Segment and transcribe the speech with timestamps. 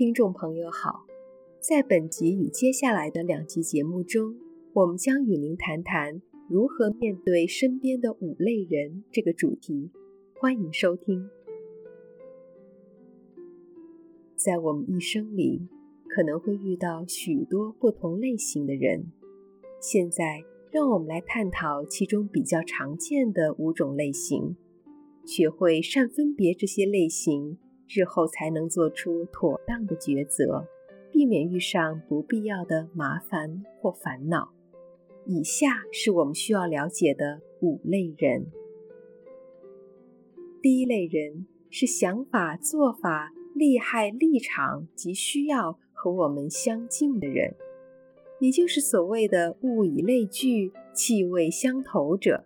[0.00, 1.04] 听众朋友好，
[1.58, 4.34] 在本集与接下来的两集节目中，
[4.72, 9.90] 我们将与您谈谈如何面对身边的五类人这个主题。
[10.40, 11.28] 欢迎收听。
[14.34, 15.68] 在我们一生里，
[16.08, 19.12] 可能会遇到许多不同类型的人。
[19.82, 24.56] 现在，让我们来探讨其中比较常见的五种类型，
[25.26, 27.58] 学会善分别这些类型。
[27.92, 30.64] 日后才能做出妥当的抉择，
[31.10, 34.52] 避免遇上不必要的麻烦或烦恼。
[35.26, 38.46] 以下是我们需要了解的五类人。
[40.62, 47.56] 第一类人是想法、做法、利害、立场及需要和我们相近的人，
[48.38, 52.44] 也就是所谓的物以类聚、气味相投者。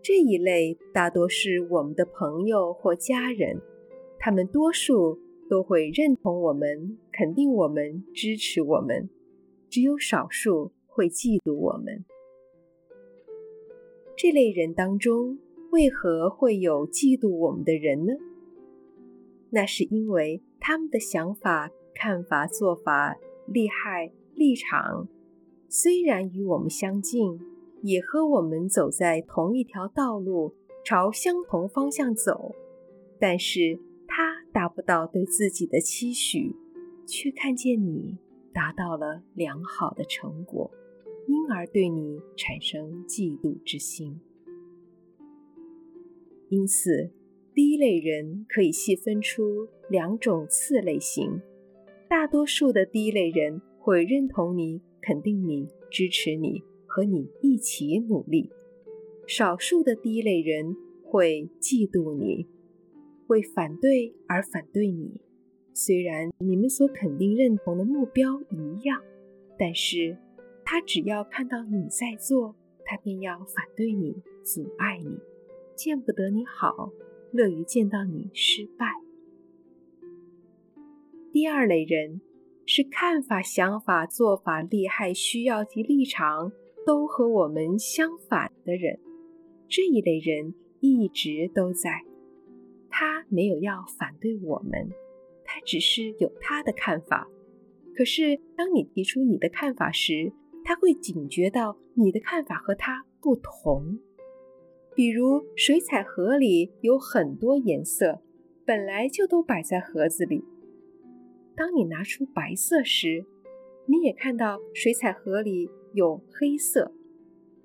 [0.00, 3.60] 这一类大多是我们的朋友或家人。
[4.18, 9.08] 他们多数都会认同我们、肯定我们、支持我们，
[9.70, 12.04] 只有少数会嫉妒我们。
[14.16, 15.38] 这类人当中，
[15.70, 18.14] 为何会有嫉妒我们的人呢？
[19.50, 23.16] 那是因为他们的想法、看法、做法、
[23.46, 25.08] 利害、立场，
[25.68, 27.38] 虽然与我们相近，
[27.82, 30.52] 也和我们走在同一条道路，
[30.84, 32.54] 朝相同方向走，
[33.18, 33.78] 但是，
[34.88, 36.56] 到对自己的期许，
[37.06, 38.16] 却看见你
[38.54, 40.70] 达到了良好的成果，
[41.26, 44.18] 因而对你产生嫉妒之心。
[46.48, 47.10] 因此，
[47.52, 51.42] 第一类人可以细分出两种次类型：
[52.08, 58.48] 大多数的第一类人会认同你、肯定你、支持你，和你一起努力；
[59.26, 62.46] 少数的第一类人会嫉妒你。
[63.28, 65.20] 为反对而反对你，
[65.74, 69.02] 虽然你们所肯定认同的目标一样，
[69.58, 70.16] 但是
[70.64, 75.18] 他只要看到你在做，他便要反对你、阻碍你，
[75.76, 76.90] 见不得你好，
[77.30, 78.86] 乐于见到你失败。
[81.30, 82.22] 第二类人
[82.64, 86.50] 是看法、想法、做法、利害、需要及立场
[86.86, 88.98] 都和我们相反的人，
[89.68, 92.07] 这一类人一直都在。
[93.00, 94.90] 他没有要反对我们，
[95.44, 97.28] 他只是有他的看法。
[97.94, 100.32] 可是当你提出你的看法时，
[100.64, 104.00] 他会警觉到你的看法和他不同。
[104.96, 108.20] 比如水彩盒里有很多颜色，
[108.66, 110.44] 本来就都摆在盒子里。
[111.54, 113.24] 当你拿出白色时，
[113.86, 116.92] 你也看到水彩盒里有黑色，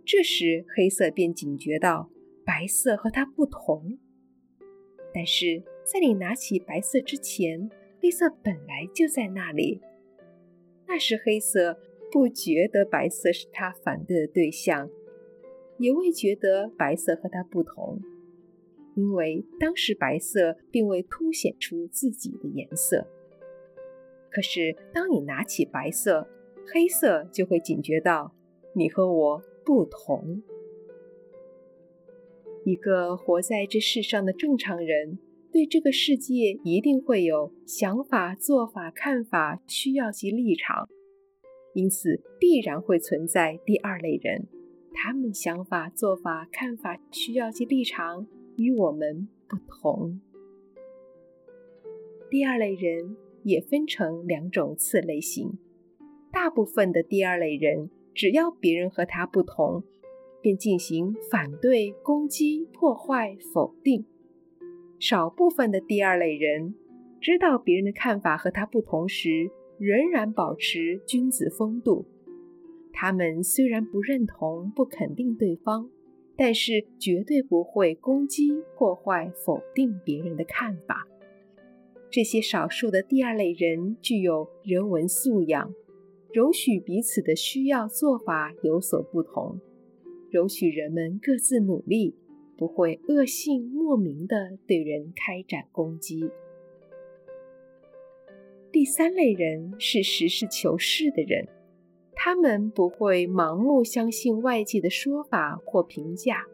[0.06, 2.12] 这时黑色便警觉到
[2.46, 3.98] 白色和它不同。
[5.14, 7.70] 但是在你拿起白色之前，
[8.02, 9.80] 黑色本来就在那里。
[10.88, 11.80] 那时黑色
[12.12, 14.90] 不觉得白色是他反对的对象，
[15.78, 18.00] 也未觉得白色和他不同，
[18.96, 23.08] 因为当时白色并未凸显出自己的颜色。
[24.30, 26.28] 可是当你拿起白色，
[26.74, 28.34] 黑色就会警觉到
[28.74, 30.42] 你和我不同。
[32.66, 35.20] 一个活在这世上的正常人，
[35.52, 40.88] 对这个世界一定会有想法、做法、看法、需要及立场，
[41.74, 44.48] 因此必然会存在第二类人，
[44.94, 50.22] 他们想法、做法、看法、需要及立场与我们不同。
[52.30, 55.60] 第二类人也分成两种次类型，
[56.32, 59.84] 大部分的第二类人，只要别人和他不同，
[60.44, 64.06] 便进行反对、攻击、破坏、否定。
[65.00, 66.76] 少部分的第二类人，
[67.20, 69.50] 知道别人的看法和他不同时，
[69.80, 72.06] 仍然保持君子风度。
[72.92, 75.90] 他们虽然不认同、不肯定对方，
[76.36, 81.08] 但是绝对不会攻击、破坏、否定别人的看法。
[82.12, 85.74] 这些少数的第二类人具有人文素养，
[86.32, 89.60] 容许彼此的需要、做法有所不同。
[90.34, 92.16] 容许人们各自努力，
[92.58, 96.28] 不会恶性莫名地对人开展攻击。
[98.72, 101.48] 第三类人是实事求是的人，
[102.16, 106.48] 他们不会盲目相信外界的说法或评价，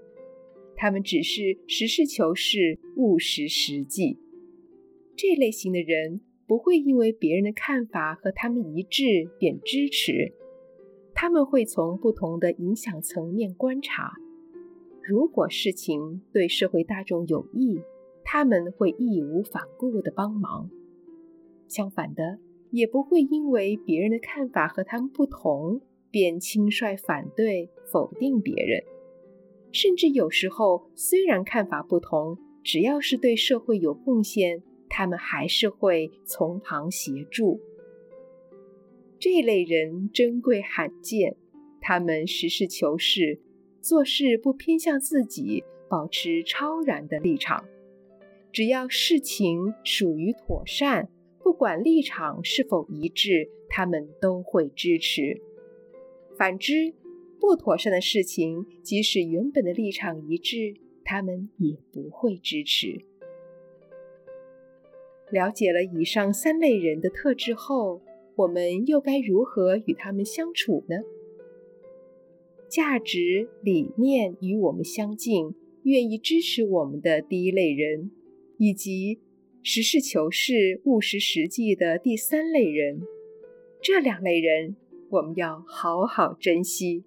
[0.75, 4.19] 他们只是实事求是、务实实际。
[5.15, 10.33] 这类型的人不会因为别人的看法和他们一致便支持。
[11.21, 14.13] 他们会从不同的影响层面观察，
[15.03, 17.81] 如果事情对社会大众有益，
[18.23, 20.69] 他们会义无反顾地帮忙。
[21.67, 22.39] 相反的，
[22.71, 28.81] 也不会因为别人的看法和他们不同，便轻率反对、否定别人。
[29.73, 37.59] 甚至有时候，虽然看法不同，只要是对社会有贡献，他们还是会从旁协助。
[39.19, 41.35] 这类人珍贵罕见，
[41.81, 43.41] 他们实事求是，
[43.81, 47.65] 做事不偏向自己，保持超然的立场。
[48.53, 51.09] 只要事情属于妥善，
[51.43, 55.41] 不管立场是否一致，他们都会支持。
[56.37, 56.93] 反之，
[57.41, 63.03] 不妥善的事情，即使原本的立场一致，他们也不会支持。
[65.29, 68.01] 了解了以上三类人的特质后，
[68.39, 70.95] 我们又该如何与他们相处呢？
[72.69, 75.53] 价值理念与我们相近，
[75.83, 78.11] 愿意支持我们的第一类人，
[78.57, 79.19] 以及
[79.61, 83.01] 实事求是、务实实际的第三类人，
[83.81, 84.77] 这两类人
[85.09, 87.03] 我们要好好珍惜，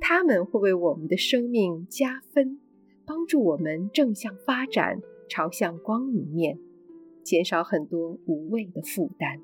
[0.00, 2.58] 他们会为我们的生命加分，
[3.06, 6.58] 帮助我们正向发展，朝向光明面，
[7.22, 9.40] 减少很多无谓的负担。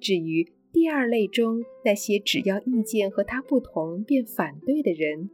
[0.00, 5.30] 至于第二类中那些只要意见和他不同便反对的人，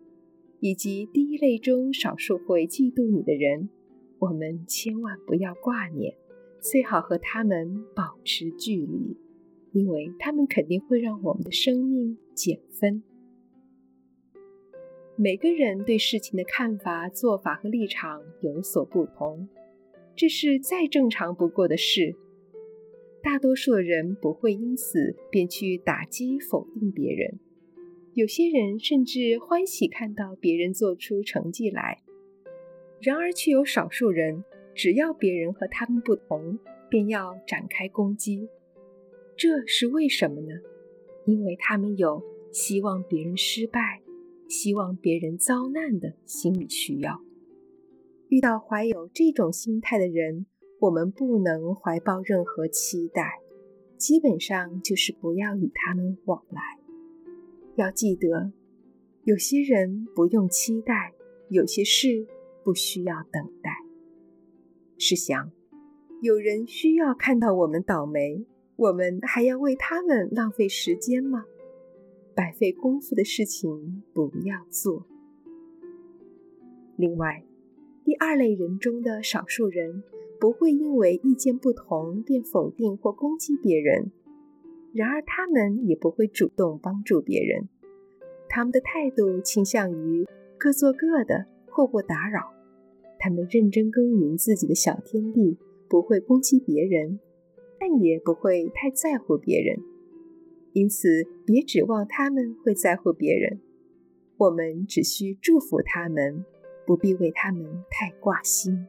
[0.61, 3.69] 以及第一类中少数会嫉妒你的人，
[4.21, 6.15] 我们千万不要挂念，
[6.61, 9.17] 最好和他们保持距离，
[9.73, 13.03] 因为他们肯定会让我们的生命减分。
[15.17, 19.49] 每个人对事情的看法、做法和立场有所不同，
[20.17, 22.17] 这是再正常不过的事。
[23.25, 27.41] 大多数人不会因此便去打击、否定别人，
[28.13, 32.03] 有些人甚至欢喜看到别人做出成绩来。
[33.01, 34.45] 然而，却有少数人，
[34.75, 36.59] 只要别人和他们不同，
[36.91, 38.47] 便要展开攻击。
[39.39, 40.61] 这是为什么呢？
[41.25, 42.23] 因为他们有
[42.53, 44.03] 希望别人失败、
[44.47, 47.23] 希望别人遭难的心理需要。
[48.29, 50.45] 遇到怀有这种心态的人，
[50.85, 53.41] 我们不能怀抱任何期待，
[53.97, 56.61] 基本上就是不要与他们往来。
[57.77, 58.53] 要记得，
[59.23, 61.15] 有些人不用期待，
[61.49, 62.27] 有些事
[62.63, 63.71] 不需要等待。
[64.99, 65.51] 试想，
[66.21, 68.45] 有人需要看到我们倒霉，
[68.77, 71.47] 我们还要为他们浪费时间吗？
[72.35, 75.07] 白费功夫的事情不要做。
[76.97, 77.43] 另外，
[78.05, 80.03] 第二类人中的少数人。
[80.45, 84.13] 不会因为意见不同便否定或攻击别人，
[84.93, 87.67] 然而他们也不会主动帮助别人。
[88.47, 90.27] 他们的态度倾向于
[90.59, 92.53] 各做各的，互不打扰。
[93.19, 95.57] 他们认真耕耘自己的小天地，
[95.89, 97.19] 不会攻击别人，
[97.81, 99.79] 但也不会太在乎别人。
[100.75, 103.61] 因此，别指望他们会在乎别人。
[104.37, 106.45] 我们只需祝福他们，
[106.87, 108.87] 不必为他们太挂心。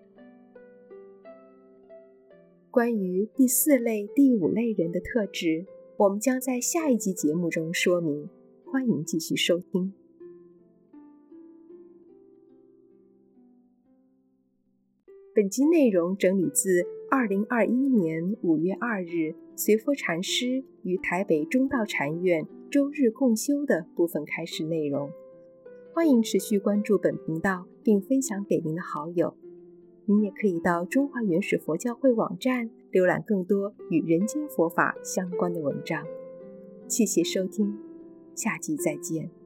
[2.76, 8.30] 关于第四类、第五类人的特质，我们将在下一集节目中说明。
[8.66, 9.94] 欢迎继续收听。
[15.34, 25.10] 本集内容整理自二零二一年五月二日随佛禅师与台北中道禅院周日共修的部分开示内容。
[25.94, 29.34] 欢迎持续关注本频道，并分享给您的好友。
[30.08, 36.06] 你也可以到中华原始佛教会网站浏览更多与人间佛法相关的文章。
[36.88, 37.78] 谢谢收听，
[38.36, 39.45] 下集再见。